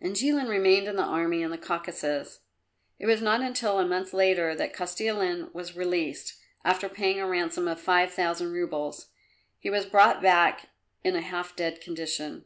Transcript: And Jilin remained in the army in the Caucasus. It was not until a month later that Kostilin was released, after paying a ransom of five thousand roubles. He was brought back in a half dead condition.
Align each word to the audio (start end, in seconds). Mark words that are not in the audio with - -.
And 0.00 0.14
Jilin 0.14 0.48
remained 0.48 0.86
in 0.86 0.94
the 0.94 1.02
army 1.02 1.42
in 1.42 1.50
the 1.50 1.58
Caucasus. 1.58 2.42
It 3.00 3.06
was 3.06 3.20
not 3.20 3.40
until 3.40 3.80
a 3.80 3.84
month 3.88 4.12
later 4.14 4.54
that 4.54 4.72
Kostilin 4.72 5.52
was 5.52 5.74
released, 5.74 6.38
after 6.64 6.88
paying 6.88 7.18
a 7.18 7.26
ransom 7.26 7.66
of 7.66 7.80
five 7.80 8.12
thousand 8.12 8.52
roubles. 8.52 9.08
He 9.58 9.68
was 9.68 9.84
brought 9.84 10.22
back 10.22 10.68
in 11.02 11.16
a 11.16 11.20
half 11.22 11.56
dead 11.56 11.80
condition. 11.80 12.44